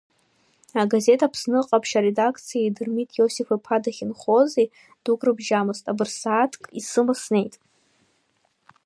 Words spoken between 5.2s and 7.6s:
рыбжьамызт, абырсааҭк исыма снеит.